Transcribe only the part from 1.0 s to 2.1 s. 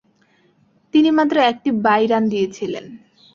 মাত্র একটি বাই